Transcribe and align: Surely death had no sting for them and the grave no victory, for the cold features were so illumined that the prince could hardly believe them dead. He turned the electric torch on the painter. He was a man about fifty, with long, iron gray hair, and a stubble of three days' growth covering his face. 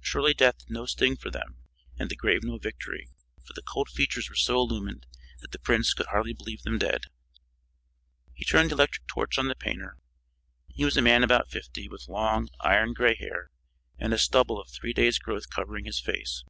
Surely 0.00 0.32
death 0.32 0.60
had 0.62 0.70
no 0.70 0.86
sting 0.86 1.16
for 1.16 1.32
them 1.32 1.58
and 1.98 2.08
the 2.08 2.14
grave 2.14 2.44
no 2.44 2.58
victory, 2.58 3.08
for 3.44 3.54
the 3.54 3.62
cold 3.62 3.88
features 3.88 4.28
were 4.30 4.36
so 4.36 4.54
illumined 4.54 5.04
that 5.40 5.50
the 5.50 5.58
prince 5.58 5.92
could 5.94 6.06
hardly 6.06 6.32
believe 6.32 6.62
them 6.62 6.78
dead. 6.78 7.06
He 8.34 8.44
turned 8.44 8.70
the 8.70 8.74
electric 8.76 9.08
torch 9.08 9.36
on 9.36 9.48
the 9.48 9.56
painter. 9.56 9.98
He 10.68 10.84
was 10.84 10.96
a 10.96 11.02
man 11.02 11.24
about 11.24 11.50
fifty, 11.50 11.88
with 11.88 12.06
long, 12.06 12.50
iron 12.60 12.92
gray 12.92 13.16
hair, 13.16 13.50
and 13.98 14.12
a 14.14 14.18
stubble 14.18 14.60
of 14.60 14.70
three 14.70 14.92
days' 14.92 15.18
growth 15.18 15.50
covering 15.50 15.86
his 15.86 15.98
face. 15.98 16.44